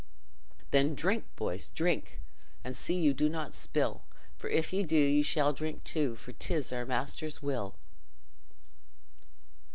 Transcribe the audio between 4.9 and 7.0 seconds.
ye shall drink two, For 'tis our